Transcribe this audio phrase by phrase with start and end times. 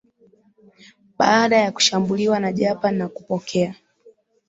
[1.19, 3.75] baada ya kushambuliwa na Japani na kupokea